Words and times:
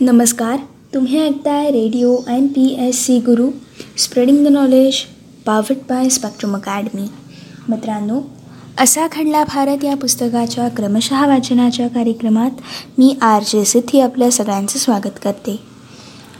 नमस्कार 0.00 0.58
तुम्ही 0.94 1.20
ऐकताय 1.20 1.70
Radio 1.70 2.16
N 2.28 2.46
P 2.46 2.64
S 2.78 3.04
C 3.04 3.18
Guru 3.18 3.50
spreading 3.98 4.44
the 4.44 4.48
knowledge 4.48 4.96
powered 5.46 5.76
by 5.88 6.08
Spectrum 6.08 6.56
Academy. 6.56 7.06
मित्रांनो 7.68 8.20
असा 8.78 9.06
खंडला 9.06 9.44
भारत 9.44 9.84
या 9.84 9.96
पुस्तकाच्या 9.96 10.68
क्रमशः 10.68 11.26
वाचनाच्या 11.26 11.88
कार्यक्रमात 11.88 12.60
मी 12.98 13.16
आर 13.22 13.42
जे 13.42 13.64
सिद्धी 13.64 14.00
आपल्या 14.00 14.30
सगळ्यांचं 14.30 14.78
स्वागत 14.78 15.18
करते. 15.24 15.58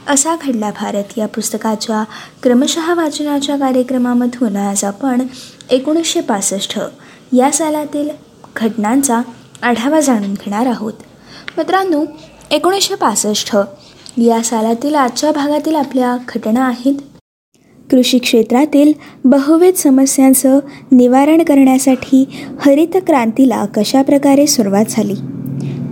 असा 0.07 0.35
घडला 0.35 0.71
भारत 0.71 1.17
या 1.17 1.27
पुस्तकाच्या 1.27 2.03
क्रमशः 2.43 2.93
वाचनाच्या 2.93 3.57
कार्यक्रमामधून 3.57 4.55
आज 4.55 4.83
आपण 4.83 5.27
एकोणीसशे 5.69 6.21
पासष्ट. 6.21 6.79
या 7.33 7.51
सालातील 7.51 8.09
घटनांचा 8.55 9.21
आढावा 9.61 9.99
जाणून 9.99 10.33
घेणार 10.33 10.65
आहोत. 10.65 10.93
मित्रांनो 11.57 12.05
एकोणीसशे 12.51 12.95
पासष्ट. 12.95 13.55
या 14.17 14.41
सालातील 14.43 14.95
आजच्या 14.95 15.31
भागातील 15.31 15.75
आपल्या 15.75 16.15
घटना 16.27 16.65
आहेत. 16.65 16.95
कृषी 17.91 18.17
क्षेत्रातील 18.17 18.91
बहुविध 19.25 19.73
समस्यांचं 19.73 20.59
निवारण 20.91 21.43
करण्यासाठी 21.43 22.23
हरित 22.61 22.97
क्रांतीला 23.07 23.65
कशाप्रकारे 23.65 24.47
सुरुवात 24.47 24.85
झाली? 24.89 25.13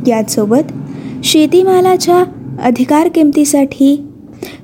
याचसोबत 0.08 0.72
शेतीमालाच्या 1.24 2.24
अधिकार 2.64 3.08
किमतीसाठी 3.08 3.96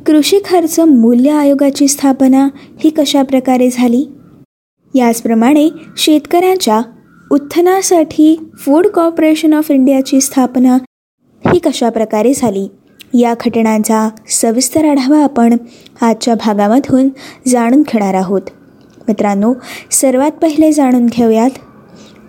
कृषी 0.05 0.39
खर्च 0.45 0.79
मूल्य 0.79 1.31
आयोगाची 1.31 1.87
स्थापना 1.87 2.47
ही 2.83 2.89
कशाप्रकारे 2.89 3.69
झाली? 3.69 4.03
याचप्रमाणे 4.95 5.69
शेतकऱ्यांच्या 5.97 6.81
उत्थनासाठी 7.31 8.35
फूड 8.59 8.87
कॉर्पोरेशन 8.87 9.53
ऑफ 9.53 9.71
इंडियाची 9.71 10.21
स्थापना 10.21 10.77
ही 11.47 11.59
कशा 11.59 11.89
प्रकारे 11.89 12.33
झाली? 12.33 12.67
या 13.13 13.33
घटनांचा 13.45 14.09
सविस्तर 14.29 14.85
आढावा 14.85 15.23
आपण 15.23 15.57
आजच्या 16.01 16.35
भागामधून 16.35 17.09
जाणून 17.47 17.81
घेणार 17.81 18.13
आहोत. 18.13 18.41
मित्रांनो 19.07 19.53
सर्वात 19.91 20.31
पहिले 20.31 20.71
जाणून 20.71 21.05
घेऊयात. 21.05 21.49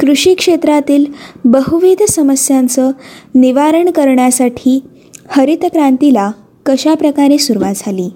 कृषी 0.01 0.34
क्षेत्रातील 0.34 1.05
बहुविध 1.45 2.03
समस्यांचं 2.03 2.91
निवारण 3.34 3.91
करण्यासाठी 3.91 4.81
हरित 5.29 5.58
क्रांतीला 5.62 6.31
कशाप्रकारे 6.67 7.39
सुरुवात 7.39 7.75
झाली? 7.77 8.11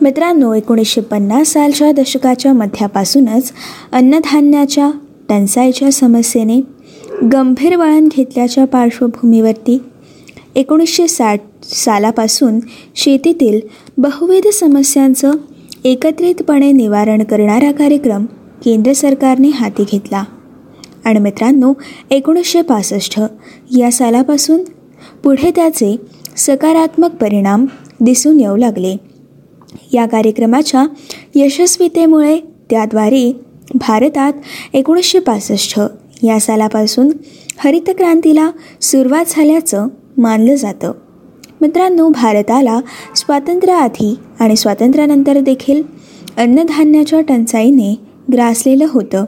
मित्रांनो 0.00 0.54
एकोणीसशे 0.54 1.00
पन्नास 1.00 1.48
सालच्या 1.48 1.92
दशकाच्या 1.92 2.52
मध्यापासूनच 2.52 3.52
अन्नधान्याच्या 3.92 4.90
टंचाईच्या 5.28 5.92
समस्येने 5.92 6.60
गंभीर 7.32 7.76
वळण 7.76 8.08
घेतल्याच्या 8.16 8.64
पार्श्वभूमीवरती 8.64 9.78
एकोणीसशे 10.56 11.08
साठ 11.08 11.40
सालापासून 11.64 12.60
शेतीतील 12.96 13.60
बहुविध 13.98 14.48
समस्यांचं 14.48 15.32
एकत्रितपणे 15.84 16.72
निवारण 16.72 17.22
करणारा 17.22 17.72
कार्यक्रम 17.72 18.24
केंद्र 18.64 18.92
सरकारने 18.92 19.48
हाती 19.48 19.84
घेतला. 19.92 20.24
आणि 21.04 21.18
मित्रांनो 21.18 21.72
एकोणीसशे 22.10 22.62
पासष्ट 22.62 23.20
या 23.78 23.92
सालापासून 23.92 24.64
पुढे 25.24 25.50
त्याचे 25.50 25.96
सकारात्मक 26.36 27.10
परिणाम 27.10 27.66
दिसून 28.00 28.40
येऊ 28.40 28.56
लागले. 28.56 28.96
या 29.92 30.06
कार्यक्रमाच्या 30.06 30.86
यशस्वीतेमुळे 31.34 32.40
त्याद्वारे 32.70 33.32
भारतात 33.74 34.32
एकोणीसशे 34.72 35.18
पासष्ट 35.18 35.80
या 36.22 36.40
सालापासून 36.40 37.12
हरितक्रांतीला 37.58 38.50
सुरुवात 38.80 39.24
झाल्याचं 39.28 39.86
मानलं 40.16 40.54
जातं. 40.54 40.92
मित्रांनो 41.60 42.08
भारताला 42.08 42.80
स्वातंत्र्याआधी 43.16 44.14
आणि 44.40 44.56
स्वातंत्र्यानंतर 44.56 45.40
देखील 45.40 45.82
अन्नधान्याच्या 46.36 47.20
टंचाईने 47.20 47.94
ग्रासलेलं 48.32 48.86
होतं. 48.90 49.24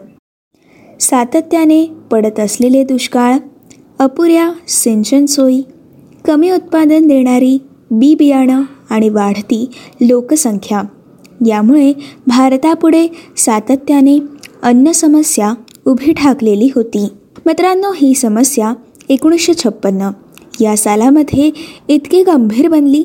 सातत्याने 1.00 1.84
पडत 2.10 2.40
असलेले 2.40 2.84
दुष्काळ 2.84 3.38
अपुऱ्या 3.98 4.50
सिंचन 4.68 5.26
सोयी 5.26 5.62
कमी 6.24 6.50
उत्पादन 6.50 7.06
देणारी 7.06 7.58
बी 7.90 8.14
बियाणं 8.14 8.62
आणि 8.90 9.08
वाढती 9.08 9.70
लोकसंख्या 10.00 10.82
यामुळे 11.46 11.92
भारतापुढे 12.26 13.06
सातत्याने 13.36 14.18
अन्न 14.62 14.90
समस्या 14.90 15.52
उभी 15.86 16.12
ठाकलेली 16.12 16.68
होती. 16.74 17.08
मित्रांनो 17.46 17.92
ही 17.96 18.14
समस्या 18.14 18.72
एकोणीसशे 19.08 19.54
छप्पन्न 19.54 20.10
या 20.60 20.76
सालामध्ये 20.76 21.50
इतकी 21.88 22.22
गंभीर 22.22 22.68
बनली 22.68 23.02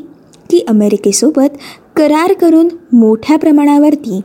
की 0.50 0.66
अमेरिकेसोबत 0.68 1.58
करार 1.96 2.34
करून 2.34 2.68
मोठ्या 2.94 3.38
प्रमाणावरती 3.38 4.22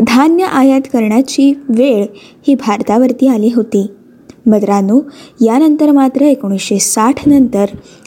धान्य 0.00 0.44
आयात 0.44 0.80
करण्याची 0.92 1.52
वेळ 1.68 2.06
ही 2.48 2.54
भारतावरती 2.54 3.26
आली 3.26 3.50
होती. 3.54 3.86
मित्रांनो 4.46 5.00
यानंतर 5.40 5.90
मात्र 5.90 6.22
एकोणीसशे 6.22 6.78
साठ 6.78 7.28
नंतर 7.28 7.64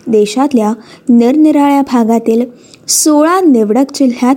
देशातल्या 0.08 0.74
निरनिराळ्या 1.10 1.82
भागातील 1.82 2.46
सोळा 2.88 3.40
निवडक 3.42 3.86
जिल्ह्यात 3.96 4.36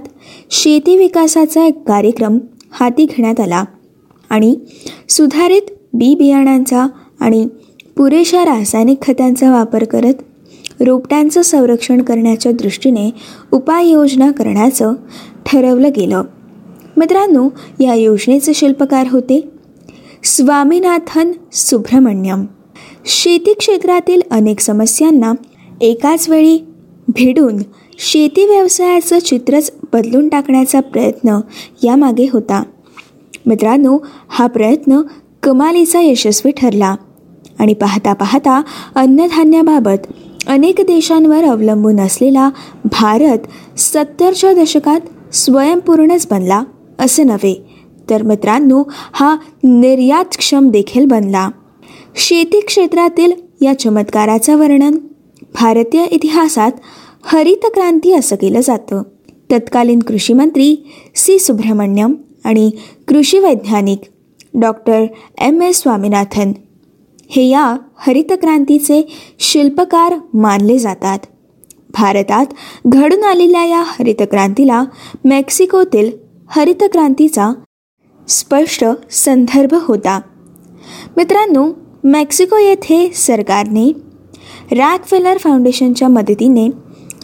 शेती 0.50 0.96
विकासाचा 0.96 1.66
एक 1.66 1.82
कार्यक्रम 1.88 2.38
हाती 2.70 3.04
घेण्यात 3.04 3.40
आला 3.40 3.64
आणि 4.30 4.56
सुधारित 5.08 5.62
बी 5.92 6.14
बियाणांचा 6.14 6.86
आणि 7.20 7.46
पुरेशा 7.96 8.44
रासायनिक 8.44 9.02
खतांचा 9.02 9.50
वापर 9.50 9.84
करत 9.84 10.14
रोपट्यांचं 10.80 11.42
संरक्षण 11.42 12.02
करण्याच्या 12.02 12.52
दृष्टीने 12.52 13.10
उपाययोजना 13.52 14.30
करण्याचं 14.30 14.92
ठरवलं 15.46 15.88
गेलं. 15.96 16.22
मित्रांनो 16.96 17.48
या 17.80 17.94
योजनेचे 17.94 18.54
शिल्पकार 18.54 19.06
होते 19.10 19.48
स्वामीनाथन 20.24 21.32
सुब्रमण्यम. 21.52 22.44
शेती 23.06 23.54
क्षेत्रातील 23.54 24.20
अनेक 24.30 24.60
समस्यांना 24.60 25.32
एकाच 25.80 26.28
वेळी 26.28 26.58
भिडून 27.08 27.58
शेती 27.98 28.46
व्यवसायाचं 28.46 29.18
चित्रच 29.18 29.72
बदलून 29.92 30.28
टाकण्याचा 30.28 30.80
प्रयत्न 30.80 31.40
यामागे 31.84 32.26
होता. 32.32 32.62
मित्रांनो 33.46 33.98
हा 34.28 34.46
प्रयत्न 34.46 35.00
कमालीचा 35.42 36.00
यशस्वी 36.00 36.52
ठरला. 36.52 36.94
आणि 37.58 37.74
पाहता 37.74 38.12
पाहता 38.12 38.62
अन्नधान्याबाबत 38.94 40.06
अनेक 40.46 40.74
देशांवर 40.78 41.44
अवलंबून 41.44 42.00
असलेला 42.00 42.50
भारत 42.84 43.38
सत्तरच्या 43.78 44.52
दशकात 44.52 45.34
स्वयंपूर्णच 45.34 46.26
बनला 46.30 46.62
असे 46.98 47.22
नव्हे. 47.22 47.74
तर 48.10 48.22
मित्रांनो 48.22 48.82
हा 49.12 49.36
निर्यातक्षम 49.64 50.68
देखील 50.68 51.06
बनला. 51.06 51.48
शेती 52.16 52.60
क्षेत्रातील 52.60 53.32
या 53.60 53.78
चमत्काराचं 53.78 54.56
वर्णन 54.56 54.94
भारतीय 55.60 56.04
इतिहासात 56.10 56.72
हरित 57.24 57.66
क्रांती 57.74 58.12
असं 58.12 58.36
केलं 58.36 58.60
जातं. 58.60 59.02
तत्कालीन 59.52 59.98
कृषीमंत्री 59.98 60.76
सी. 61.14 61.38
सुब्रमण्यम 61.38 62.14
आणि 62.44 62.70
कृषी 63.08 63.38
वैज्ञानिक 63.38 64.00
डॉक्टर 64.54 65.04
एम. 65.38 65.62
एस 65.62 65.82
स्वामीनाथन 65.82 66.52
हे 67.36 67.48
या 67.48 67.76
हरितक्रांतीचे 67.98 69.06
शिल्पकार 69.38 70.14
मानले 70.34 70.78
जातात. 70.78 71.18
भारतात 71.90 72.46
घडून 72.86 73.24
आलेल्या 73.24 73.64
या 73.64 73.82
हरितक्रांतीला 73.86 74.84
मेक्सिकोतील 75.24 76.10
हरितक्रांतीचा 76.48 77.52
स्पष्ट 78.28 78.84
संदर्भ 79.10 79.74
होता. 79.80 80.20
मित्रांनो 81.16 81.72
मेक्सिको 82.04 82.56
येथे 82.56 83.10
सरकारने 83.14 83.92
रॅकफेलर 84.72 85.38
फाउंडेशनच्या 85.38 86.08
मदतीने 86.08 86.68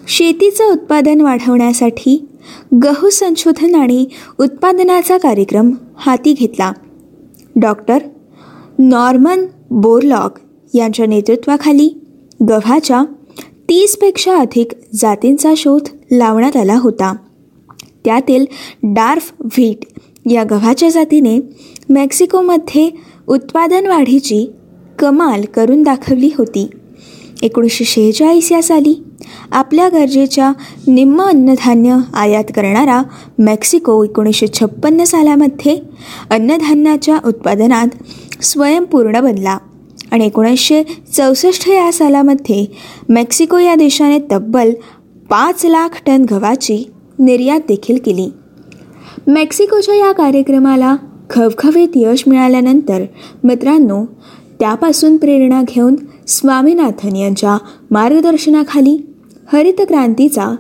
शेतीचं 0.09 0.73
उत्पादन 0.73 1.21
वाढवण्यासाठी 1.21 2.29
गहू 2.83 3.11
संशोधन 3.11 3.75
आणि 3.75 4.07
उत्पादनाचा 4.41 5.19
कार्यक्रम 5.19 5.71
हाती 5.97 6.33
घेतला. 6.33 6.73
डॉक्टर 7.57 7.99
नॉर्मन 8.79 9.47
बोरलॉक 9.71 10.39
यांच्या 10.75 11.07
नेतृत्वाखाली 11.07 11.89
गव्हाच्या 12.49 13.05
तीसपेक्षा 13.69 14.37
अधिक 14.37 14.73
जातींचा 14.95 15.53
शोध 15.57 15.89
लावण्यात 16.13 16.57
आला 16.57 16.77
होता. 16.79 17.13
त्यातील 18.05 18.45
डार्फ 18.83 19.33
व्हीट 19.41 19.85
या 20.31 20.45
गव्हाच्या 20.45 20.89
जातीने 20.89 21.39
मेक्सिकोमध्ये 21.89 22.91
उत्पादन 23.29 23.87
वाढीची 23.87 24.47
कमाल 24.99 25.45
करून 25.55 25.83
दाखवली 25.83 26.31
होती. 26.39 26.69
एकोणीसशे 27.43 27.85
शेहेचाळीस 27.85 28.53
या 28.53 28.63
साली 28.63 28.95
आपल्या 29.53 29.89
गरजेच्या 29.89 30.53
निम्म 30.87 31.23
अन्नधान्य 31.23 31.97
आयात 32.15 32.45
करणारा 32.57 33.03
मेक्सिको 33.39 34.05
एकोणीसशे 34.05 34.47
छप्पन्न 34.47 35.05
सालामध्ये 35.05 35.79
अन्नधान्याच्या 36.31 37.19
उत्पादनात 37.25 37.89
स्वयंपूर्ण 38.43 39.21
बनला. 39.21 39.59
आणि 40.11 40.27
एकोणीसशे 40.27 40.83
चौसष्ट 41.17 41.69
या 41.69 41.93
सालामध्ये 41.93 42.67
मेक्सिको 43.09 43.59
या 43.59 43.75
देशाने 43.75 44.19
तब्बल 44.33 44.71
पाच 45.31 45.67
लाख 45.67 45.89
टन 46.07 46.25
गव्हाची 46.31 46.91
निर्यात 47.19 47.61
देखील 47.69 47.99
केली. 48.05 48.33
मेक्सिकोच्या 49.27 49.95
या 49.95 50.13
कार्यक्रमाला 50.13 50.97
खवखवीत 51.31 51.89
यश 51.95 52.25
मिळाल्यानंतर 52.27 53.05
मित्रांनो 53.45 54.05
त्यापासून 54.61 55.17
प्रेरणा 55.17 55.63
घेऊन 55.63 55.97
स्वामीनाथन 56.29 57.17
यांच्या 57.17 57.59
मार्गदर्शनाखाली 57.91 59.07
हरित 59.53 59.75
क्रांतीचा 59.79 60.57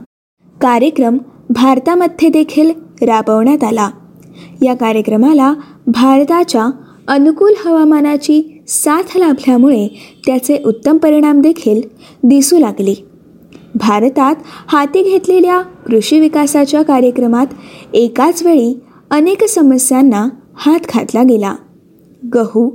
कार्यक्रम 0.61 1.19
भारतामध्ये 1.51 2.29
देखील 2.29 2.71
राबवण्यात 3.03 3.65
आला. 3.65 3.91
या 4.63 4.75
कार्यक्रमाला 4.75 5.55
भारताच्या 5.87 6.71
अनुकूल 7.09 7.53
हवामानाची 7.65 8.63
साथ 8.69 9.17
लाभल्यामुळे 9.17 9.87
त्याचे 10.27 10.63
उत्तम 10.67 10.97
परिणाम 10.97 11.41
देखील 11.41 11.81
दिसू 12.23 12.59
लागले. 12.59 12.95
भारतात 13.75 14.35
हाती 14.67 15.03
घेतलेल्या 15.03 15.61
कृषी 15.61 16.21
विकासाच्या 16.21 16.83
कार्यक्रमात 16.83 17.47
एकाच 17.95 18.43
वेळी 18.43 18.75
अनेक 19.11 19.45
समस्यांना 19.45 20.29
हात 20.57 20.81
घातला 20.95 21.23
गेला. 21.23 21.55
गहू 22.35 22.71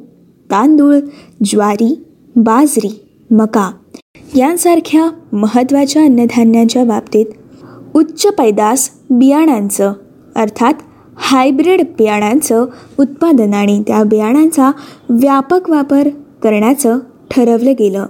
तांदूळ 0.51 0.95
ज्वारी 1.43 2.03
बाजरी 2.35 2.89
मका 3.31 3.71
यांसारख्या 4.35 5.09
महत्त्वाच्या 5.31 6.03
अन्नधान्यांच्या 6.03 6.83
बाबतीत 6.83 7.25
उच्च 7.93 8.25
पैदास 8.27 8.89
बियाणांचं 9.09 9.93
अर्थात 10.35 10.73
हायब्रिड 11.17 11.81
बियाणांचं 11.81 12.65
उत्पादन 12.99 13.53
आणि 13.53 13.81
त्या 13.87 14.03
बियाणांचा 14.03 14.71
व्यापक 15.09 15.69
वापर 15.69 16.07
करण्याचं 16.43 16.99
ठरवलं 17.31 17.71
गेलं. 17.71 18.05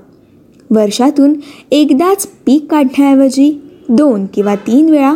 वर्षातून 0.72 1.34
एकदाच 1.72 2.28
पीक 2.46 2.72
काढण्याऐवजी 2.72 3.62
दोन 3.90 4.25
किंवा 4.34 4.56
तीन 4.56 4.90
वेळा 4.90 5.13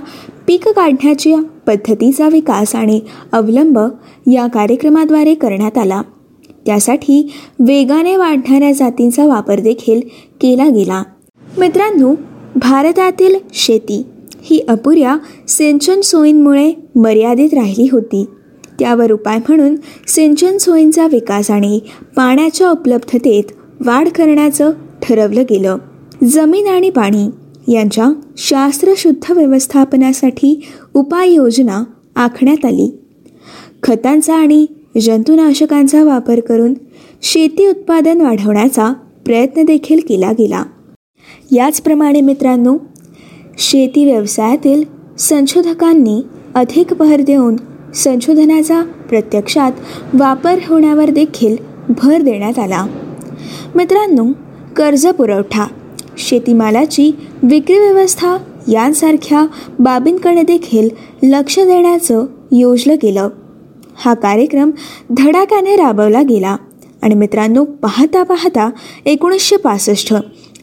पीक 0.47 0.67
काढण्याच्या 0.67 1.41
पद्धतीचा 1.67 2.27
विकास 2.27 2.75
आणि 2.75 2.99
अवलंब 3.31 3.79
या 4.31 4.47
कार्यक्रमाद्वारे 4.47 5.33
करण्यात 5.33 5.77
आला. 5.77 6.01
त्यासाठी 6.65 7.31
वेगाने 7.59 8.15
वाढणाऱ्या 8.15 8.71
जातींचा 8.71 9.25
वापर 9.25 9.59
देखील 9.59 10.01
केला 10.41 10.67
गेला. 10.69 11.03
मित्रांनो 11.57 12.13
भारतातील 12.55 13.35
शेती 13.53 14.05
ही 14.41 14.59
अपुऱ्या 14.69 15.17
सिंचन 15.47 16.01
सोयींमुळे 16.01 16.71
मर्यादित 16.99 17.53
राहिली 17.53 17.87
होती. 17.91 18.25
त्यावर 18.79 19.11
उपाय 19.11 19.37
म्हणून 19.37 19.75
सिंचन 20.07 20.57
सोयींचा 20.57 21.07
विकास 21.07 21.51
आणि 21.51 21.79
पाण्याच्या 22.15 22.69
उपलब्धतेत 22.71 23.43
वाढ 23.85 24.07
करण्याचं 24.07 24.71
ठरवलं 25.01 25.43
गेलं. 25.49 25.77
जमीन 26.23 26.67
आणि 26.67 26.89
पाणी 26.89 27.27
यांच्या 27.73 28.07
शास्त्रशुद्ध 28.37 29.31
व्यवस्थापनासाठी 29.31 30.61
उपाययोजना 30.93 31.83
आखण्यात 32.15 32.65
आली. 32.65 32.89
खतांचा 33.83 34.35
आणि 34.35 34.65
जंतुनाशकांचा 35.01 36.03
वापर 36.03 36.39
करून 36.39 36.73
शेती 37.21 37.67
उत्पादन 37.67 38.21
वाढवण्याचा 38.21 38.93
प्रयत्न 39.25 39.63
देखील 39.63 39.99
केला 40.09 40.31
गेला. 40.31 40.63
याचप्रमाणे 41.51 42.21
मित्रांनो 42.21 42.77
शेती 43.57 44.05
व्यवसायातील 44.05 44.83
संशोधकांनी 45.19 46.21
अधिक 46.59 46.93
भर 46.93 47.21
देऊन 47.21 47.55
संशोधनाचा 47.95 48.81
प्रत्यक्षात 48.81 49.71
वापर 50.13 50.55
होण्यावर 50.67 51.09
देखील 51.09 51.57
भर 51.89 52.21
देण्यात 52.21 52.59
आला. 52.59 52.87
मित्रांनो 53.75 54.25
कर्ज 54.75 55.07
पुरवठा 55.07 55.65
शेतीमालाची 56.17 57.11
विक्री 57.43 57.79
व्यवस्था 57.79 58.37
यांसारख्या 58.67 59.45
बाबींकडे 59.79 60.41
देखील 60.41 60.89
लक्ष 61.23 61.59
देण्याचं 61.59 62.25
योजलं 62.51 62.95
गेलं. 63.03 63.29
हा 63.95 64.13
कार्यक्रम 64.13 64.71
धडाक्याने 65.17 65.75
राबवला 65.75 66.21
गेला. 66.21 66.57
आणि 67.01 67.15
मित्रांनो 67.15 67.63
पाहता 67.63 68.23
पाहता 68.23 68.69
एकोणीसशे 69.05 69.55
पासष्ट 69.55 70.13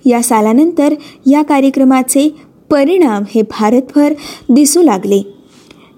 या 0.05 0.23
सालानंतर 0.23 0.95
या 1.27 1.43
कार्यक्रमाचे 1.43 2.37
परिणाम 2.71 3.23
हे 3.35 3.43
भारतभर 3.43 4.13
दिसू 4.49 4.83
लागले. 4.83 5.36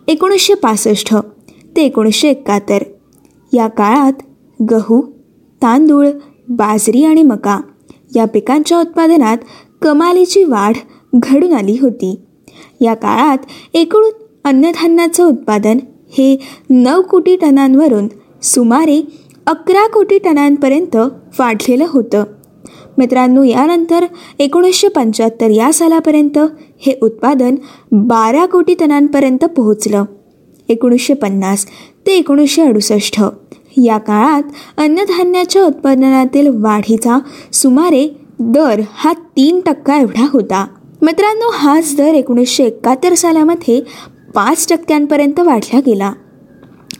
एकोणीसशे 0.09 0.55
पासष्ट 0.55 1.15
ते 1.77 1.83
एकोणीसशे 1.83 2.29
एकाहत्तर. 2.31 2.79
या 3.53 3.69
काळात 3.69 4.13
गहू 4.71 5.03
तांदूळ 5.63 6.09
बाजरी 6.49 7.05
आणि 7.05 7.23
मका 7.23 7.61
या 8.17 8.25
पिकांच्या 8.25 8.81
उत्पादनात 8.81 9.39
कमालीची 9.83 10.45
वाढ 10.45 10.77
घडून 11.15 11.53
आली 11.53 11.79
होती. 11.83 12.21
या 12.81 12.95
काळात 12.95 13.39
एकूण 13.75 14.05
अन्नधान्याचं 14.45 15.25
उत्पादन 15.25 15.79
हे 16.09 16.39
नऊ 16.71 17.03
कोटी 17.03 17.37
टनांवरून 17.37 18.09
सुमारे 18.43 19.03
अकरा 19.47 19.87
कोटी 19.89 20.19
टनांपर्यंत 20.19 20.97
वाढलेलं 21.39 21.87
होतं. 21.89 22.25
मित्रांनो 22.99 23.43
यानंतर 23.43 24.05
एकोणीसशे 24.39 24.89
पंच्याहत्तर 24.89 25.51
या 25.51 25.73
सालापर्यंत 25.73 26.39
हे 26.79 26.99
उत्पादन 27.03 27.55
बारा 27.93 28.47
कोटी 28.47 28.75
टनांपर्यंत 28.81 29.45
पोहोचलं. 29.45 30.05
एकोणीसशे 30.69 31.15
पन्नास 31.15 31.67
ते 32.07 32.13
एकोणीसशे 32.13 32.63
अडुसष्ट 32.63 33.23
या 33.83 33.99
काळात 33.99 34.43
अन्नधान्याच्या 34.77 35.65
उत्पादनातील 35.65 36.49
वाढीचा 36.49 37.19
सुमारे 37.53 38.17
दर 38.39 38.81
हा 38.93 39.13
तीन 39.13 39.61
टक्का 39.61 40.01
एवढा 40.01 40.27
होता. 40.33 40.67
मित्रांनो 41.03 41.51
हाच 41.55 41.95
दर 41.97 42.15
एकोणीसशे 42.15 42.65
एकाहत्तर 42.65 43.15
सालामध्ये 43.15 43.81
पाच 44.35 44.67
टक्क्यांपर्यंत 44.71 45.41
वाढला 45.41 45.81
गेला. 45.87 46.13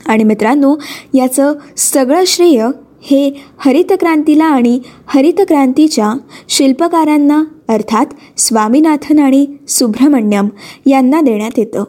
आणि 0.05 0.23
मित्रांनो 0.23 0.75
याचं 1.13 1.53
सगळं 1.77 2.23
श्रेय 2.27 2.67
हे 3.01 3.41
हरितक्रांतीला 3.57 4.45
आणि 4.45 4.79
हरितक्रांतीच्या 5.07 6.13
शिल्पकारांना 6.49 7.43
अर्थात 7.69 8.05
स्वामीनाथन 8.37 9.19
आणि 9.19 9.45
सुब्रमण्यम 9.67 10.47
यांना 10.85 11.21
देण्यात 11.21 11.51
येतं. 11.57 11.83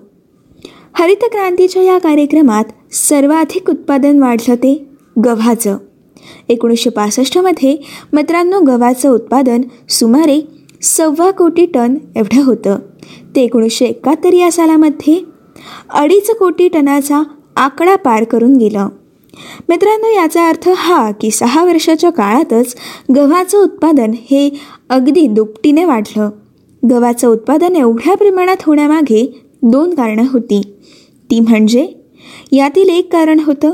हरित 0.92 1.16
क्रांतीच्या 1.16 1.82
या 1.82 1.98
कार्यक्रमात 1.98 2.64
सर्वाधिक 2.92 3.70
उत्पादन 3.70 4.18
वाढलं 4.18 4.54
ते 4.54 4.86
गव्हाचं. 5.24 5.78
एकोणीसशे 6.48 6.90
पासष्टमध्ये 6.90 7.76
मित्रांनो 8.12 8.60
गव्हाचं 8.60 9.10
उत्पादन 9.10 9.60
सुमारे 9.88 10.46
सव्वा 10.82 11.30
कोटी 11.30 11.66
टन 11.66 11.96
एवढं 12.16 12.42
होतं. 12.42 12.78
ते 13.36 13.42
एकोणीसशे 13.42 13.84
एकाहत्तर 13.84 14.32
या 14.32 14.52
सालामध्ये 14.52 15.25
अडीच 15.90 16.30
कोटी 16.30 16.68
टनाचा 16.68 17.22
आकडा 17.56 17.96
पार 17.96 18.25
करून 18.25 18.56
गेलं. 18.56 18.88
मित्रांनो 19.68 20.09
याचा 20.09 20.49
अर्थ 20.49 20.68
हा 20.76 21.11
की 21.11 21.30
सहा 21.30 21.64
वर्षाच्या 21.64 22.11
काळातच 22.11 22.75
गव्हाचं 23.16 23.59
उत्पादन 23.59 24.11
हे 24.30 24.49
अगदी 24.90 25.26
दुपटीने 25.26 25.85
वाढलं. 25.85 26.30
गव्हाचं 26.82 27.28
उत्पादन 27.28 27.76
एवढ्या 27.76 28.14
प्रमाणात 28.14 28.62
होण्यामागे 28.66 29.40
दोन 29.62 29.94
कारणं 29.94 30.23
होती. 30.30 30.61
ती 31.30 31.40
म्हणजे 31.40 31.87
यातील 32.52 32.88
एक 32.88 33.12
कारण 33.12 33.40
होतं 33.40 33.70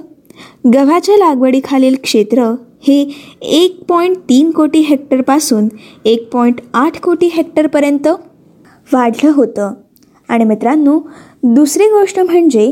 गव्हाच्या 0.74 1.16
लागवडीखालील 1.16 1.96
क्षेत्र 2.02 2.54
हे 2.82 3.00
एक 3.42 3.84
पॉईंट 3.88 4.16
तीन 4.28 4.50
कोटी 4.50 4.80
हेक्टरपासून 4.80 5.68
एक 6.04 6.28
पॉईंट 6.32 6.60
आठ 6.74 7.00
कोटी 7.00 7.26
हेक्टरपर्यंत 7.32 8.08
वाढलं 8.92 9.30
होतं. 9.34 9.72
आणि 10.28 10.44
मित्रांनो 10.44 11.00
दुसरी 11.42 11.84
गोष्ट 11.84 12.20
म्हणजे 12.20 12.70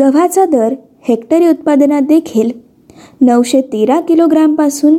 गव्हाचा 0.00 0.44
दर 0.44 0.74
हेक्टरी 1.08 1.48
उत्पादनात 1.48 2.02
देखील 2.02 2.50
नऊशे 3.20 3.60
तेरा 3.60 4.00
किलोग्रामपासून 4.00 4.98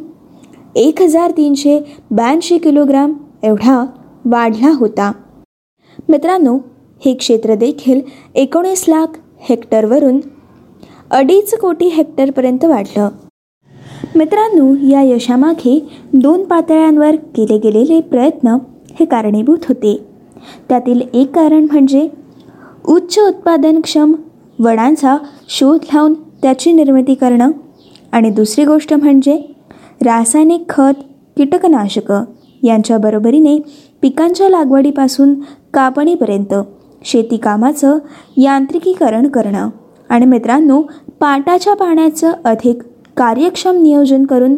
एक 0.75 1.01
हजार 1.01 1.31
तीनशे 1.31 1.79
ब्याऐंशी 2.11 2.57
किलोग्राम 2.57 3.13
एवढा 3.43 3.85
वाढला 4.25 4.71
होता. 4.75 5.11
मित्रांनो 6.09 6.57
हे 7.05 7.13
क्षेत्र 7.13 7.55
देखील 7.55 8.01
एकोणीस 8.35 8.85
लाख 8.87 9.07
हेक्टरवरून 9.39 10.19
अडीच 11.11 11.53
कोटी 11.53 11.87
हेक्टरपर्यंत 11.87 12.65
वाढलं. 12.65 13.09
मित्रांनो 14.15 14.87
या 14.91 15.01
यशामागे 15.01 15.87
दोन 16.13 16.43
पातळ्यांवर 16.43 17.15
केले 17.15 17.57
गेलेले 17.57 18.01
प्रयत्न 18.01 18.57
हे 18.99 19.05
कारणीभूत 19.05 19.59
होते. 19.69 20.05
त्यातील 20.69 21.01
एक 21.13 21.35
कारण 21.35 21.65
म्हणजे 21.71 22.09
उच्च 22.87 23.19
उत्पादनक्षम 23.19 24.13
वडांचा 24.59 25.17
शोध 25.49 25.79
लावून 25.93 26.13
त्याची 26.13 26.71
निर्मिती 26.71 27.13
करणं. 27.13 27.51
आणि 28.11 28.29
दुसरी 28.29 28.65
गोष्ट 28.65 28.93
म्हणजे 28.93 29.55
रासायनिक 30.05 30.63
खत 30.69 30.93
कीटकनाशकं 31.37 32.23
यांच्या 32.63 32.97
बरोबरीने 32.97 33.57
पिकांच्या 34.01 34.49
लागवडीपासून 34.49 35.35
कापणीपर्यंत 35.73 36.53
शेतीकामाचं 37.05 37.97
यांत्रिकीकरण 38.37 39.27
करणं. 39.27 39.69
आणि 40.09 40.25
मित्रांनो 40.25 40.81
पाटाच्या 41.19 41.73
पाण्याचं 41.73 42.31
अधिक 42.45 42.81
कार्यक्षम 43.17 43.81
नियोजन 43.81 44.25
करून 44.25 44.55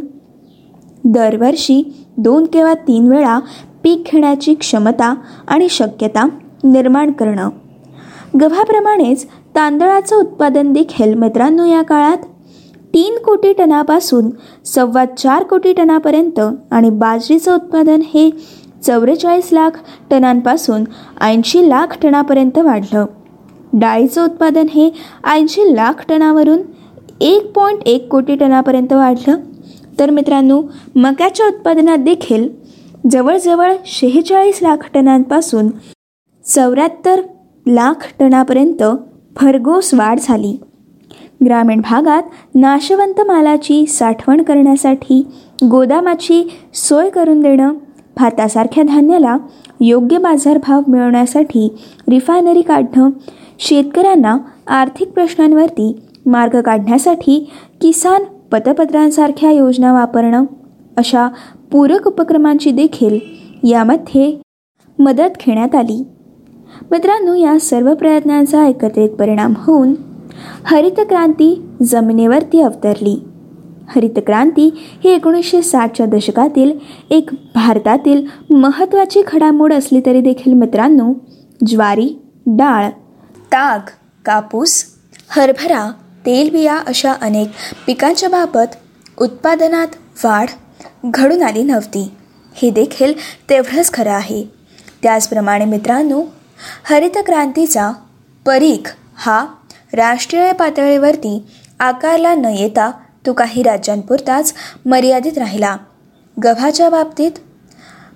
दरवर्षी 1.03 2.05
दोन 2.17 2.45
किंवा 2.45 2.73
तीन 2.73 3.07
वेळा 3.07 3.39
पीक 3.83 4.03
घेण्याची 4.11 4.53
क्षमता 4.53 5.15
आणि 5.47 5.69
शक्यता 5.69 6.27
निर्माण 6.63 7.11
करणं. 7.11 7.49
गव्हाप्रमाणेच 8.41 9.27
तांदळाचं 9.59 10.15
उत्पादन 10.15 10.71
देखील 10.73 11.13
मित्रांनो 11.13 11.63
या 11.65 11.81
काळात. 11.81 12.17
तीन 12.93 13.17
कोटी 13.23 13.51
टनापासून 13.53 14.29
सव्वा 14.65 15.03
चार 15.05 15.43
कोटी 15.43 15.73
टनापर्यंत 15.73 16.39
आणि 16.71 16.89
बाजरीचं 16.89 17.55
उत्पादन 17.55 18.01
हे 18.13 18.29
चौवेचाळीस 18.83 19.49
लाख 19.53 19.79
टनांपासून 20.11 20.83
ऐंशी 21.21 21.67
लाख 21.69 21.97
टनापर्यंत 22.01 22.57
वाढलं. 22.57 23.05
डाळीचं 23.73 24.23
उत्पादन 24.25 24.67
हे 24.69 24.89
ऐंशी 25.33 25.75
लाख 25.75 26.05
टनावरून 26.09 26.61
एक 27.21 27.51
पॉईंट 27.51 27.83
एक 27.85 28.07
कोटी 28.07 28.35
टनापर्यंत 28.35 28.93
वाढलं. 28.93 29.37
तर 29.99 30.09
मित्रांनो 30.09 30.61
मक्याच्या 30.95 31.47
उत्पादनात 31.47 31.97
देखील 31.97 32.47
जवळजवळ 33.11 33.75
शेहेचाळीस 33.85 34.59
लाख 34.61 34.89
टनांपासून 34.93 35.69
चौऱ्याहत्तर 36.45 37.21
लाख 37.67 38.07
टनापर्यंत 38.19 38.83
भरघोस 39.41 39.93
वाढ 39.93 40.19
झाली. 40.19 40.57
ग्रामीण 41.45 41.81
भागात 41.81 42.23
नाशवंत 42.55 43.21
मालाची 43.21 43.85
साठवण 43.85 44.41
करण्यासाठी 44.43 45.21
गोदामाची 45.69 46.43
सोय 46.73 47.09
करून 47.09 47.39
देणं 47.41 47.73
भातासारख्या 48.17 48.83
धान्याला 48.83 49.37
योग्य 49.79 50.17
बाजारभाव 50.17 50.81
मिळवण्यासाठी 50.87 51.67
रिफायनरी 52.09 52.61
काढणं 52.61 53.09
शेतकऱ्यांना 53.59 54.37
आर्थिक 54.67 55.11
प्रश्नांवरती 55.11 55.99
मार्ग 56.25 56.61
काढण्यासाठी 56.61 57.39
किसान 57.81 58.23
पतपत्रांसारख्या 58.51 59.51
योजना 59.51 59.93
वापरणं 59.93 60.45
अशा 60.97 61.27
पूरक 61.71 62.07
उपक्रमांची 62.07 62.71
देखील 62.71 63.19
यामध्ये 63.69 64.39
मदत 64.99 65.37
घेण्यात 65.45 65.75
आली. 65.75 66.03
मित्रांनो 66.91 67.33
या 67.33 67.59
सर्व 67.59 67.93
प्रयत्नांचा 67.93 68.67
एकत्रित 68.67 69.09
परिणाम 69.09 69.53
होऊन 69.57 69.93
हरित 70.63 70.99
क्रांती 70.99 71.61
जमिनीवरती 71.83 72.61
अवतरली. 72.61 73.23
हरित 73.95 74.19
क्रांती 74.27 74.69
ही 74.75 75.09
एकोणीसशे 75.09 75.61
साठच्या 75.61 76.05
दशकातील 76.05 76.71
एक 77.09 77.29
भारतातील 77.55 78.25
महत्त्वाची 78.49 79.21
घडामोड 79.33 79.73
असली 79.73 80.01
तरी 80.05 80.21
देखील 80.21 80.53
मित्रांनो 80.53 81.13
ज्वारी 81.67 82.21
डाळ 82.45 82.89
ताग 83.35 83.79
कापूस 84.25 84.83
हरभरा 85.29 85.91
तेलबिया 86.25 86.77
अशा 86.77 87.13
अनेक 87.21 87.47
पिकांच्या 87.87 88.29
बाबत 88.29 88.75
उत्पादनात 89.21 89.87
वाढ 90.23 90.47
घडून 91.05 91.41
आली 91.43 91.63
नव्हती. 91.63 92.11
हे 92.55 92.69
देखील 92.69 93.13
तेवढंच 93.49 93.93
खरं 93.93 94.11
आहे. 94.11 94.43
त्याचप्रमाणे 95.03 95.65
मित्रांनो 95.65 96.21
हरित 96.83 97.17
क्रांतीचा 97.25 97.91
परीख 98.45 98.89
हा 99.15 99.45
राष्ट्रीय 99.93 100.51
पातळीवरती 100.51 101.41
आकारला 101.79 102.33
न 102.35 102.45
येता 102.45 102.91
तो 103.25 103.33
काही 103.33 103.63
राज्यांपुरताच 103.63 104.53
मर्यादित 104.85 105.37
राहिला. 105.37 105.77
गव्हाच्या 106.43 106.89
बाबतीत 106.89 107.31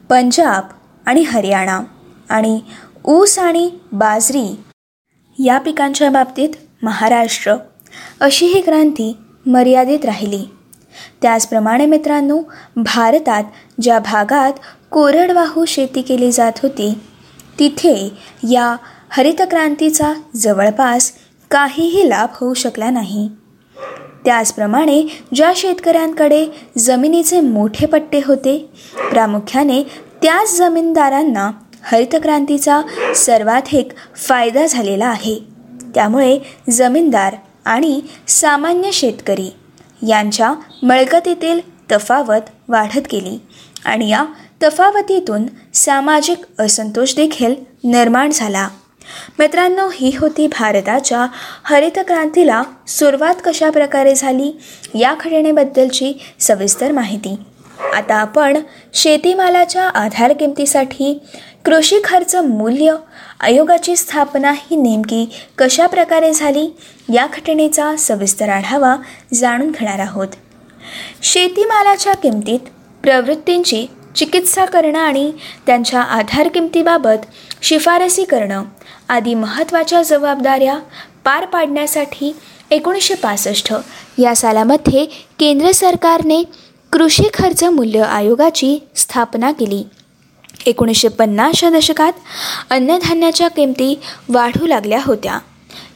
पंजाब 0.10 0.64
आणि 1.06 1.22
हरियाणा 1.22 1.80
आणि 2.30 2.60
ऊस 3.06 3.40
आणि 3.40 3.70
बाजरी 3.92 4.46
या 5.38 5.58
पिकांच्या 5.58 6.10
बाबतीत 6.10 6.50
महाराष्ट्र 6.84 7.56
अशी 8.20 8.46
ही 8.46 8.62
क्रांती 8.62 9.18
मर्यादित 9.46 10.06
राहिली. 10.06 10.44
त्याचप्रमाणे 11.22 11.86
मित्रांनो 11.86 12.40
भारतात 12.76 13.44
ज्या 13.82 14.00
भागात 14.00 14.54
कोरडवाहू 14.92 15.66
शेती 15.66 16.02
केली 16.02 16.32
जात 16.32 16.60
होती 16.64 16.94
तिथे 17.60 18.10
या 18.52 18.76
हरितक्रांतीचा 19.10 20.14
जवळपास 20.36 21.12
काहीही 21.52 22.10
लाभ 22.10 22.30
होऊ 22.34 22.54
शकला 22.54 22.90
नाही. 22.90 23.30
त्याचप्रमाणे 24.26 25.02
ज्या 25.36 25.52
शेतकऱ्यांकडे 25.56 26.46
जमिनीचे 26.78 27.40
मोठे 27.42 27.86
पट्टे 27.86 28.22
होते 28.26 28.58
प्रामुख्याने 29.12 29.84
त्याच 30.22 30.58
जमीनदारांना 30.58 31.52
हरितक्रांतीचा 31.84 32.82
सर्वाधिक 33.16 33.88
फायदा 34.16 34.66
झालेला 34.66 35.06
आहे. 35.06 35.40
त्यामुळे 35.96 36.40
जमीनदार 36.70 37.36
आणि 37.66 38.02
सामान्य 38.28 38.92
शेतकरी 38.92 39.50
यांच्या 40.08 40.54
मळकतीतील 40.84 41.60
तफावत 41.92 42.50
वाढत 42.68 43.08
गेली 43.12 43.40
आणि 43.86 44.10
या 44.10 44.26
तफावतीतून 44.64 45.46
सामाजिक 45.74 46.38
असंतोष 46.60 47.16
देखील 47.16 47.56
निर्माण 47.84 48.32
झाला. 48.32 48.70
मित्रांनो 49.40 49.90
ही 49.94 50.16
होती 50.20 50.48
भारताच्या 50.48 51.28
हरित 51.64 51.92
क्रांतीला 51.98 52.64
सुरुवात 52.88 53.36
कशा 53.46 53.70
प्रकारे 53.70 54.16
झाली 54.16 54.52
या 54.96 55.14
घटनेबद्दलची 55.14 56.14
सविस्तर 56.40 56.92
माहिती. 56.92 57.36
आता 57.94 58.16
आपण 58.16 58.58
शेतीमालाच्या 58.94 59.84
आधार 59.84 60.34
किमतीसाठी 60.34 61.22
कृषी 61.66 62.00
खर्च 62.04 62.36
मूल्य 62.36 62.96
आयोगाची 63.40 63.96
स्थापना 63.96 64.52
ही 64.52 64.76
नेमकी 64.76 65.30
कशा 65.58 65.88
प्रकारे 65.88 66.34
झाली 66.34 66.76
या 67.14 67.28
घटनेचा 67.34 67.96
सविस्तर 67.96 68.50
आढावा 68.50 68.96
जाणून 69.34 69.72
घेणार 69.72 70.00
आहोत. 70.00 70.28
शेतीमालाच्या 71.24 72.14
किमतीत 72.14 72.60
प्रवृत्तींची 73.04 73.88
चिकित्सा 74.16 74.66
करणं 74.66 75.00
आणि 75.00 75.32
त्यांच्या 75.66 76.02
आधार 76.02 76.48
किमतीबाबत 76.48 77.26
शिफारसी 77.62 78.24
करणं 78.24 78.64
आदी 79.10 79.34
महत्त्वाच्या 79.34 80.02
जबाबदाऱ्या 80.02 80.80
पार 81.24 81.46
पाडण्यासाठी 81.46 82.36
एकोणीसशे 82.72 83.14
पासष्ट 83.14 83.74
या 84.18 84.36
सालामध्ये 84.36 85.06
केंद्र 85.40 85.72
सरकारने 85.72 86.44
कृषी 86.92 87.24
खर्च 87.34 87.64
मूल्य 87.64 88.00
आयोगाची 88.00 88.88
स्थापना 88.96 89.52
केली. 89.52 89.84
एकोणीसशे 90.66 91.08
पन्नासच्या 91.08 91.70
दशकात 91.70 92.14
अन्नधान्याच्या 92.70 93.48
किमती 93.48 94.00
वाढू 94.30 94.68
लागल्या 94.68 95.00
होत्या. 95.06 95.40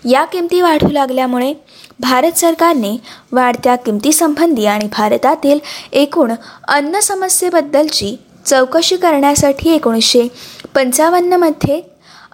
या 0.09 0.25
किमती 0.25 0.61
वाढू 0.61 0.89
लागल्यामुळे 0.89 1.53
भारत 1.99 2.37
सरकारने 2.37 2.95
वाढत्या 3.31 3.75
किमतीसंबंधी 3.75 4.65
आणि 4.65 4.87
भारतातील 4.87 5.59
एकूण 5.91 6.31
अन्न 6.67 6.99
समस्येबद्दलची 6.99 8.15
चौकशी 8.45 8.95
करण्यासाठी 8.95 9.69
एकोणीसशे 9.69 10.27
पंचावन्नमध्ये 10.75 11.81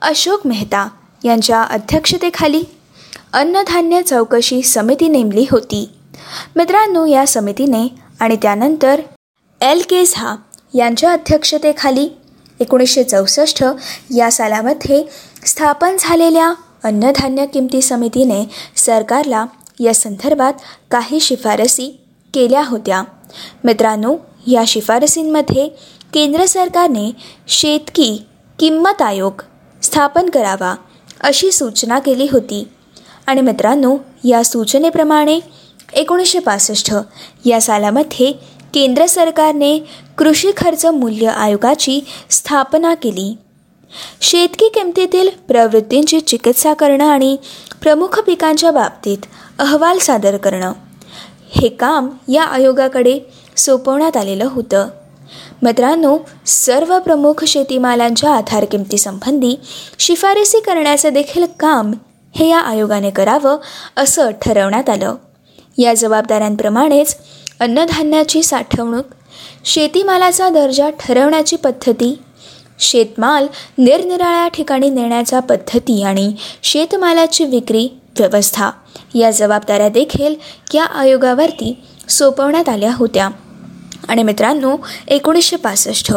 अशोक 0.02 0.48
मेहता 0.48 0.88
यांच्या 1.24 1.62
अध्यक्षतेखाली 1.62 2.64
अन्नधान्य 3.34 4.02
चौकशी 4.02 4.62
समिती 4.62 5.08
नेमली 5.08 5.46
होती. 5.52 5.90
मित्रांनो 6.56 7.06
या 7.06 7.26
समितीने 7.28 7.88
आणि 8.20 8.36
त्यानंतर 8.36 9.02
एल 9.62 9.82
के 9.90 10.04
झा 10.06 10.36
यांच्या 10.74 11.12
अध्यक्षतेखाली 11.12 12.08
एकोणीसशे 12.60 13.04
चौसष्ट 13.04 13.64
या 14.16 14.32
सालामध्ये 14.32 15.04
स्थापन 15.46 15.96
झालेल्या 16.00 16.54
अन्नधान्य 16.84 17.46
किमती 17.46 17.82
समितीने 17.82 18.44
सरकारला 18.76 19.46
या 19.80 19.94
संदर्भात 19.94 20.54
काही 20.92 21.20
शिफारसी 21.20 22.00
केल्या 22.34 22.64
होत्या. 22.66 23.04
मित्रांनो 23.64 24.16
या 24.48 24.64
शिफारसींमध्ये 24.68 25.68
केंद्र 26.14 26.46
सरकारने 26.46 27.12
शेतकी 27.48 28.24
किंमत 28.60 29.02
आयोग 29.02 29.42
स्थापन 29.82 30.30
करावा 30.30 30.76
अशी 31.22 31.52
सूचना 31.52 32.00
केली 32.00 32.28
होती. 32.32 32.68
आणि 33.28 33.42
मित्रांनो 33.42 33.98
या 34.24 34.44
सूचनेप्रमाणे 34.44 35.40
एकोणीसशे 35.94 36.40
पासष्ट 36.40 36.94
या 37.46 37.62
सालामध्ये 37.62 38.34
केंद्र 38.74 39.06
सरकारने 39.06 39.80
कृषी 40.18 40.52
खर्च 40.58 40.86
मूल्य 40.86 41.28
आयोगाची 41.28 42.02
स्थापना 42.30 42.94
केली. 42.94 43.38
शेतकी 44.22 44.68
किमतीतील 44.68 45.30
प्रवृत्तींची 45.48 46.20
चिकित्सा 46.20 46.74
करणं 46.74 47.06
आणि 47.06 47.38
प्रमुख 47.82 48.20
पिकांच्या 48.20 48.72
बाबतीत 48.72 49.18
अहवाल 49.60 49.98
सादर 49.98 50.38
करणं. 50.38 50.74
हे 51.50 51.70
काम 51.70 52.10
या 52.28 52.44
आयोगाकडे 52.44 53.20
सोपवण्यात 53.58 54.18
आलेलं 54.18 54.48
होतं. 54.52 54.88
मित्रांनो 55.62 56.18
सर्व 56.46 57.00
प्रमुख 57.00 57.44
शेतीमालांच्या 57.44 58.36
आधार 58.36 58.66
किमतीसंबंधी 58.66 59.56
शिफारसी 60.00 60.60
करण्याचं 60.60 61.10
देखील 61.10 61.46
काम 61.60 61.92
हे 62.36 62.50
या 62.50 62.60
आयोगाने 62.60 63.10
करावं 63.10 63.58
असं 63.98 64.30
ठरवण्यात 64.42 64.90
आलं. 64.90 65.16
या 65.78 65.94
जबाबदाऱ्यांप्रमाणेच 65.94 67.18
अन्नधान्याची 67.60 68.44
साठवणूक 68.44 69.06
शेतीमालाचा 69.66 70.50
दर्जा 70.50 70.90
ठरवण्याची 70.90 71.56
पद्धती 71.56 72.20
शेतमाल 72.80 73.48
निरनिराळ्या 73.78 74.48
ठिकाणी 74.48 74.90
नेण्याच्या 74.90 75.40
पद्धती 75.40 76.04
आणि 76.04 76.34
शेतमालाची 76.64 77.46
विक्री 77.46 77.90
व्यवस्था. 78.20 78.70
या 79.16 79.32
जबाबदाऱ्या 79.32 79.90
देखील 79.90 80.36
या 80.74 80.86
आयोगावरती 80.86 81.78
सोपवण्यात 82.10 82.70
आल्या 82.70 82.94
होत्या. 82.94 83.30
आणि 84.08 84.24
मित्रांनो 84.24 84.78
एकोणीसशे 85.08 85.56
पासष्ट. 85.56 86.14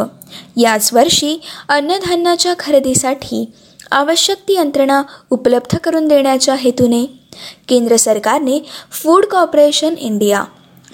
याच 0.56 0.92
वर्षी 0.92 1.40
अन्नधान्याच्या 1.68 2.54
खरेदीसाठी 2.58 3.52
आवश्यक 3.90 4.36
ती 4.48 4.54
यंत्रणा 4.54 5.02
उपलब्ध 5.30 5.76
करून 5.78 6.08
देण्याच्या 6.08 6.54
हेतूने 6.54 7.04
केंद्र 7.68 7.96
सरकारने 7.96 8.58
फूड 8.90 9.24
कॉर्पोरेशन 9.24 9.94
इंडिया 9.98 10.44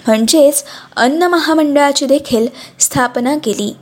म्हणजेच 0.07 0.63
अन्न 0.95 1.23
महामंडळाची 1.23 2.05
देखील 2.05 2.47
स्थापना 2.79 3.37
केली. 3.37 3.73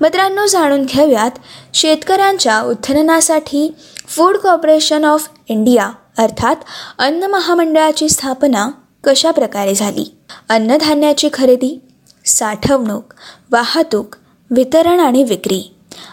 मित्रांनो 0.00 0.46
जाणून 0.46 0.84
घेऊयात 0.84 1.38
शेतकऱ्यांच्या 1.74 2.60
उत्खननासाठी 2.60 3.68
फूड 4.06 4.36
कॉर्पोरेशन 4.36 5.04
ऑफ 5.04 5.28
इंडिया 5.48 5.90
अर्थात 6.18 6.56
अन्न 6.98 7.24
महामंडळाची 7.24 8.08
स्थापना 8.08 8.68
कशा 9.04 9.30
प्रकारे 9.30 9.74
झाली? 9.74 10.04
अन्नधान्याची 10.48 11.28
खरेदी 11.32 11.78
साठवणूक 12.24 13.14
वाहतूक 13.50 14.16
वितरण 14.50 15.00
आणि 15.00 15.22
विक्री 15.22 15.62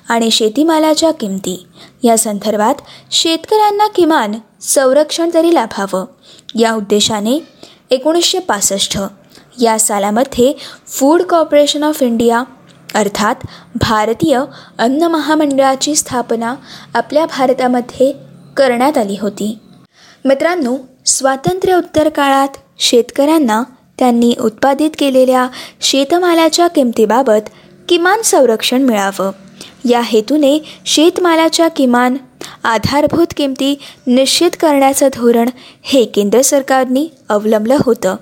आणि 0.09 0.31
शेतीमालाच्या 0.31 1.11
किमती 1.11 1.65
या 2.03 2.17
संदर्भात 2.17 2.81
शेतकऱ्यांना 3.11 3.87
किमान 3.87 4.33
संरक्षण 4.61 5.29
तरी 5.33 5.53
लाभावं 5.53 6.05
या 6.55 6.73
उद्देशाने 6.73 7.37
एकोणीसशे 7.89 8.39
पासष्ट 8.39 8.97
या 9.61 9.77
सालामध्ये 9.79 10.53
फूड 10.87 11.21
कॉर्पोरेशन 11.21 11.83
ऑफ 11.83 12.03
इंडिया 12.03 12.43
अर्थात 12.95 13.35
भारतीय 13.75 14.41
अन्न 14.77 15.03
महामंडळाची 15.03 15.95
स्थापना 15.95 16.55
आपल्या 16.95 17.25
भारतामध्ये 17.25 18.13
करण्यात 18.57 18.97
आली 18.97 19.17
होती. 19.21 19.57
मित्रांनो 20.25 20.77
स्वातंत्र्य 21.05 21.75
उत्तर 21.75 22.09
काळात 22.09 22.47
शेतकऱ्यांना 22.79 23.63
त्यांनी 23.99 24.35
उत्पादित 24.41 24.89
केलेल्या 24.99 25.47
शेतमालाच्या 25.81 26.67
किमतीबाबत 26.67 27.49
किमान 27.89 28.21
संरक्षण 28.21 28.81
मिळावं. 28.81 29.31
या 29.89 30.01
हेतूने 30.01 30.63
शेतमालाच्या 30.85 31.67
किमान 31.67 32.17
आधारभूत 32.63 33.27
किमती 33.37 33.79
निश्चित 34.07 34.51
करण्याचं 34.59 35.07
धोरण 35.13 35.49
हे 35.81 36.05
केंद्र 36.05 36.41
सरकारने 36.41 37.11
अवलंबलं 37.29 37.77
होतं. 37.85 38.15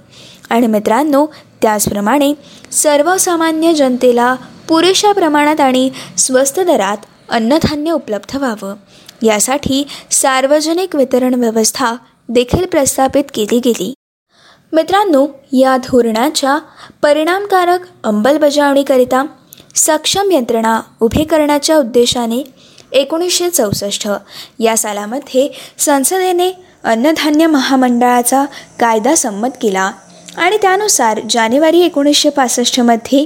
आणि 0.50 0.68
मित्रांनो 0.68 1.26
त्याचप्रमाणे 1.62 2.34
सर्वसामान्य 2.72 3.74
जनतेला 3.74 4.36
पुरेशा 4.70 5.12
प्रमाणात 5.12 5.60
आणि 5.60 5.90
स्वस्त 6.18 6.60
दरात 6.60 6.98
अन्नधान्य 7.30 7.92
उपलब्ध 7.92 8.36
व्हावं. 8.36 8.76
यासाठी 9.24 9.88
सार्वजनिक 10.12 10.96
वितरण 10.96 11.34
व्यवस्था 11.34 11.94
देखील 12.30 12.66
प्रस्थापित 12.66 13.24
केली 13.34 13.60
गेली. 13.60 13.94
मित्रांनो 14.74 15.28
या 15.54 15.78
धोरणाच्या 15.78 16.60
परिणामकारक 17.02 17.80
अंमलबजावणीकरिता 18.04 19.26
सक्षम 19.76 20.32
यंत्रणा 20.32 20.82
उभी 21.00 21.24
करण्याच्या 21.24 21.78
उद्देशाने 21.78 22.44
एकोणीसशे 22.92 23.50
चौसष्ट 23.50 24.08
या 24.60 24.78
सालामध्ये 24.78 25.60
संसदेने 25.78 26.52
अन्नधान्य 26.84 27.48
महामंडळाचा 27.48 28.46
कायदा 28.80 29.16
संमत 29.16 29.50
केला. 29.62 29.92
आणि 30.38 30.58
त्यानुसार 30.62 31.20
जानेवारी 31.30 31.82
एकोणीसशे 31.82 32.30
पासष्टमध्ये 32.30 33.26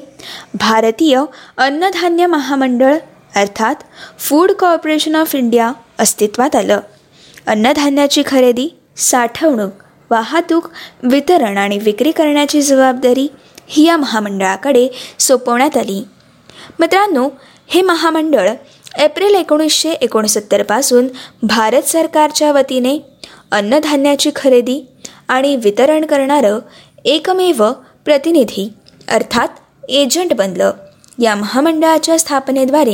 भारतीय 0.53 1.19
अन्नधान्य 1.57 2.25
महामंडळ 2.25 2.97
अर्थात 3.35 3.75
फूड 4.19 4.51
कॉर्पोरेशन 4.51 5.15
ऑफ 5.15 5.35
इंडिया 5.35 5.71
अस्तित्वात 5.99 6.55
आलं. 6.55 6.79
अन्नधान्याची 7.47 8.23
खरेदी 8.25 8.67
साठवणूक 8.97 9.71
वाहतूक 10.11 10.69
वितरण 11.03 11.57
आणि 11.57 11.77
विक्री 11.77 12.11
करण्याची 12.11 12.61
जबाबदारी 12.61 13.27
ही 13.67 13.87
या 13.87 13.97
महामंडळाकडे 13.97 14.87
सोपवण्यात 15.19 15.77
आली. 15.77 16.03
मित्रांनो 16.79 17.29
हे 17.67 17.81
महामंडळ 17.81 18.49
एप्रिल 18.99 19.35
एकोणीसशे 19.35 19.91
एकोणसत्तरपासून 19.91 21.07
भारत 21.43 21.81
सरकारच्या 21.81 22.51
वतीने 22.51 22.97
अन्नधान्याची 23.51 24.31
खरेदी 24.35 24.85
आणि 25.27 25.55
वितरण 25.55 26.05
करणारं 26.05 26.59
एकमेव 27.05 27.63
प्रतिनिधी 28.05 28.67
अर्थात 29.07 29.47
एजंट 29.89 30.33
बनलं. 30.33 30.71
या 31.19 31.33
महामंडळाच्या 31.35 32.17
स्थापनेद्वारे 32.19 32.93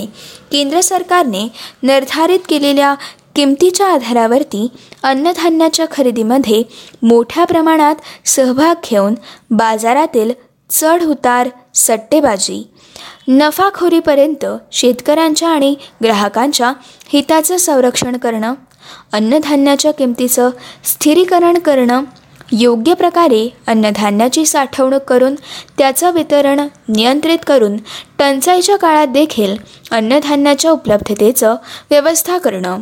केंद्र 0.51 0.79
सरकारने 0.81 1.43
निर्धारित 1.83 2.39
केलेल्या 2.49 2.93
किमतीच्या 3.35 3.87
आधारावरती 3.87 4.67
अन्नधान्याच्या 5.03 5.85
खरेदीमध्ये 5.91 6.61
मोठ्या 7.03 7.45
प्रमाणात 7.45 7.95
सहभाग 8.25 8.89
घेऊन 8.91 9.15
बाजारातील 9.51 10.31
चढ 10.69 11.03
उतार 11.03 11.49
सट्टेबाजी 11.75 12.63
नफाखोरीपर्यंत 13.27 14.45
शेतकऱ्यांच्या 14.71 15.49
आणि 15.49 15.73
ग्राहकांच्या 16.03 16.73
हिताचं 17.09 17.57
संरक्षण 17.57 18.17
करणं 18.17 18.53
अन्नधान्याच्या 19.11 19.91
किमतीचं 19.91 20.49
स्थिरीकरण 20.85 21.57
करणं 21.59 22.03
योग्य 22.51 22.93
प्रकारे 22.93 23.49
अन्नधान्याची 23.67 24.45
साठवणूक 24.45 25.01
करून 25.01 25.35
त्याचं 25.77 26.11
वितरण 26.11 26.59
नियंत्रित 26.89 27.39
करून 27.47 27.77
टंचाईच्या 28.19 28.77
काळात 28.77 29.07
देखील 29.07 29.55
अन्नधान्याच्या 29.91 30.71
उपलब्धतेचं 30.71 31.55
व्यवस्था 31.91 32.37
करणं. 32.37 32.79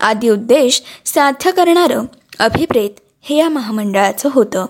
आदी 0.00 0.28
उद्देश 0.28 0.82
साध्य 1.06 1.50
करणारं 1.50 2.04
अभिप्रेत 2.38 2.90
हे 3.22 3.36
या 3.36 3.48
महामंडळाचं 3.48 4.28
होतं. 4.32 4.66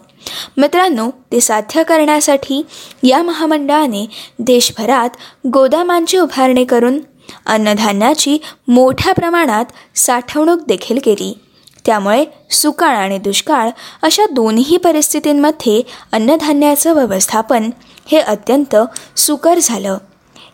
मित्रांनो 0.57 1.11
ते 1.33 1.41
साध्य 1.41 1.83
करण्यासाठी 1.83 2.67
या 3.03 3.23
महामंडळाने 3.23 4.07
देशभरात 4.39 5.11
गोदामांची 5.47 6.19
उभारणी 6.19 6.65
करून 6.65 6.99
अन्नधान्याची 7.47 8.39
मोठ्या 8.69 9.13
प्रमाणात 9.13 9.65
साठवणूक 9.95 10.61
देखील 10.69 10.99
केली. 11.05 11.39
त्यामुळे 11.87 12.25
सुकाळ 12.51 12.97
आणि 12.97 13.19
दुष्काळ 13.19 13.71
अशा 14.03 14.23
दोन्ही 14.31 14.77
परिस्थितींमध्ये 14.77 15.83
अन्नधान्याचं 16.13 16.93
व्यवस्थापन 16.93 17.71
हे 18.07 18.19
अत्यंत 18.19 18.77
सुकर 19.17 19.59
झालं. 19.63 19.99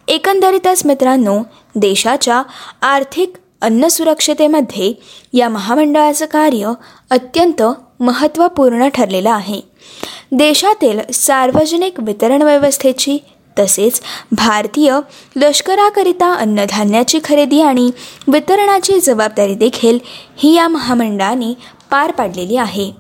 एकंदरीतच 0.09 0.87
मित्रांनो 0.87 1.43
देशाच्या 1.75 2.43
आर्थिक 2.83 3.33
अन्नसुरक्षतेमध्ये 3.61 4.95
या 5.33 5.49
महामंडळाचं 5.49 6.27
कार्य 6.27 6.73
अत्यंत 7.11 7.63
महत्त्वपूर्ण 8.01 8.89
ठरलेलं 8.89 9.31
आहे. 9.31 9.61
देशातील 10.33 11.01
सार्वजनिक 11.13 12.01
वितरण 12.01 12.43
व्यवस्थेची 12.43 13.19
तसेच 13.59 14.01
भारतीय 14.33 14.99
लष्कराकरिता 15.37 16.33
अन्नधान्याची 16.33 17.19
खरेदी 17.25 17.61
आणि 17.61 17.91
वितरणाची 18.29 19.01
जबाबदारी 19.01 19.55
देखील 19.55 19.99
ही 20.37 20.55
या 20.55 20.69
महामंडळाने 20.69 21.53
पार 21.91 22.11
पाडलेली 22.11 22.57
आहे. 22.57 22.91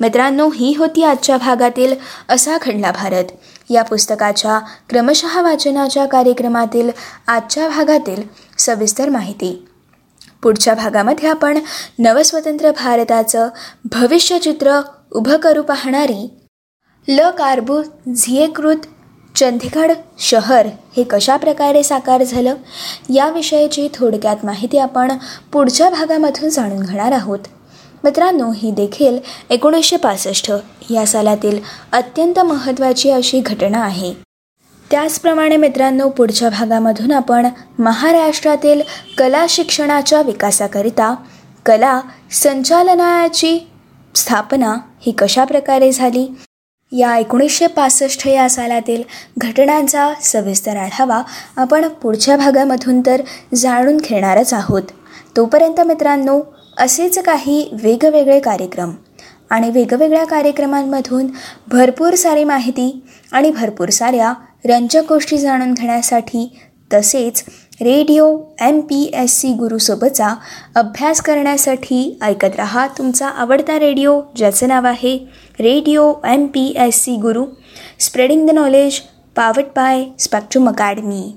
मित्रांनो 0.00 0.48
ही 0.48 0.74
होती 0.74 1.02
आजच्या 1.02 1.36
भागातील 1.36 1.94
असा 2.28 2.56
खंडला 2.62 2.90
भारत. 2.92 3.24
या 3.70 3.82
पुस्तकाच्या 3.82 4.58
क्रमशः 4.88 5.40
वाचनाच्या 5.42 6.06
कार्यक्रमातील 6.06 6.90
आजच्या 7.26 7.68
भागातील 7.68 8.22
सविस्तर 8.58 9.08
माहिती. 9.08 9.52
पुढच्या 10.42 10.74
भागामध्ये 10.74 11.28
आपण 11.28 11.58
नवस्वतंत्र 11.98 12.70
भारताचं 12.70 13.48
भविष्यचित्र 13.92 14.80
उभं 15.12 15.36
करू 15.36 15.62
पाहणारी 15.62 16.28
ल 17.08 17.30
कार्बू 17.30 17.80
झिएकृत 18.14 18.86
चंदीगड 19.34 19.92
शहर 20.18 20.66
हे 20.96 21.02
कशा 21.02 21.36
प्रकारे 21.36 21.82
साकार 21.82 22.22
झालं 22.22 22.54
याविषयीची 23.14 23.88
थोडक्यात 23.94 24.44
माहिती 24.44 24.78
आपण 24.78 25.12
पुढच्या 25.52 25.90
भागामधून 25.90 26.48
जाणून 26.48 26.82
घेणार 26.82 27.12
आहोत. 27.12 27.38
मित्रांनो 28.04 28.50
ही 28.56 28.70
देखील 28.70 29.18
एकोणीसशे 29.50 29.96
पासष्ट 29.96 30.50
या 30.90 31.06
सालातील 31.06 31.58
अत्यंत 31.92 32.38
महत्त्वाची 32.38 33.10
अशी 33.10 33.40
घटना 33.40 33.78
आहे. 33.78 34.12
त्याचप्रमाणे 34.90 35.56
मित्रांनो 35.56 36.08
पुढच्या 36.08 36.50
भागामधून 36.50 37.12
आपण 37.12 37.46
महाराष्ट्रातील 37.78 38.82
कला 39.18 39.44
शिक्षणाच्या 39.48 40.22
विकासाकरिता 40.22 41.14
कला 41.66 42.00
संचालनाची 42.32 43.58
स्थापना 44.14 44.76
ही 45.00 45.12
कशा 45.12 45.44
प्रकारे 45.44 45.92
झाली? 45.92 46.26
या 46.92 47.16
एकोणीसशे 47.16 47.66
पासष्ट 47.66 48.26
या 48.26 48.48
सालातील 48.50 49.02
घटनांचा 49.38 50.12
सविस्तर 50.22 50.76
आढावा 50.76 51.22
आपण 51.56 51.88
पुढच्या 51.88 52.36
भागामधून 52.36 53.00
तर 53.06 53.22
जाणून 53.54 53.96
घेणारच 53.96 54.54
आहोत. 54.54 54.82
तोपर्यंत 55.36 55.80
मित्रांनो 55.80 56.40
असेच 56.78 57.18
काही 57.18 57.68
वेगवेगळे 57.82 58.40
कार्यक्रम 58.40 58.92
आणि 59.50 59.70
वेगवेगळ्या 59.70 60.24
कार्यक्रमांमधून 60.24 61.26
भरपूर 61.68 62.14
सारी 62.14 62.44
माहिती 62.44 63.02
आणि 63.32 63.50
भरपूर 63.50 63.88
साऱ्या 63.88 64.32
रंजक 64.64 65.02
गोष्टी 65.08 65.38
जाणून 65.38 65.74
घेण्यासाठी 65.74 66.58
तसेच 66.94 67.44
Radio 67.80 68.38
M 68.60 68.80
P 68.80 69.10
S 69.14 69.38
C 69.38 69.52
गुरुसोबतचा 69.52 70.28
अभ्यास 70.74 71.20
करण्यासाठी 71.20 72.18
ऐकत 72.22 72.56
रहा 72.56 72.86
तुमचा 72.86 73.28
आवडता 73.28 73.78
रेडिओ 73.78 74.20
ज्याचं 74.36 74.68
नाव 74.68 74.86
आहे 74.86 75.18
Radio 75.60 76.14
M 76.24 76.46
P 76.46 76.74
S 76.76 77.02
C 77.02 77.16
Guru. 77.16 77.44
Spreading 78.00 78.48
the 78.48 78.50
knowledge 78.50 79.00
powered 79.36 79.64
by 79.76 80.04
Spectrum 80.22 80.68
Academy 80.68 81.32